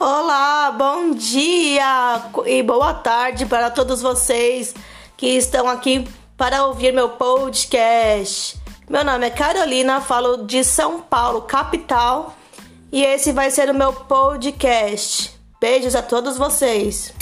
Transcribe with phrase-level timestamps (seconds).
[0.00, 4.72] Olá, bom dia e boa tarde para todos vocês
[5.16, 8.56] que estão aqui para ouvir meu podcast.
[8.88, 12.36] Meu nome é Carolina, falo de São Paulo, capital,
[12.92, 15.32] e esse vai ser o meu podcast.
[15.60, 17.12] Beijos a todos vocês.